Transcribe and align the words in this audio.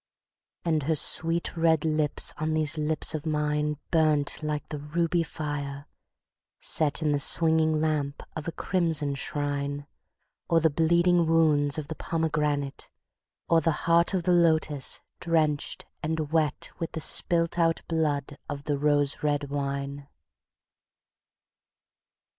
And 0.65 0.81
her 0.89 0.95
sweet 0.95 1.55
red 1.55 1.85
lips 1.85 2.33
on 2.37 2.55
these 2.55 2.75
lips 2.75 3.13
of 3.13 3.21
mineBurned 3.21 4.41
like 4.41 4.67
the 4.69 4.79
ruby 4.79 5.21
fire 5.21 5.85
setIn 6.59 7.11
the 7.11 7.19
swinging 7.19 7.79
lamp 7.79 8.23
of 8.35 8.47
a 8.47 8.51
crimson 8.51 9.13
shrine, 9.13 9.85
Or 10.49 10.59
the 10.59 10.71
bleeding 10.71 11.27
wounds 11.27 11.77
of 11.77 11.87
the 11.87 11.93
pomegranate, 11.93 12.89
Or 13.47 13.61
the 13.61 13.71
heart 13.85 14.15
of 14.15 14.23
the 14.23 14.31
lotus 14.33 15.01
drenched 15.19 15.85
and 16.01 16.17
wetWith 16.17 16.93
the 16.93 16.99
spilt 16.99 17.59
out 17.59 17.83
blood 17.87 18.39
of 18.49 18.63
the 18.63 18.79
rose 18.79 19.21
red 19.21 19.51
wine. 19.51 20.07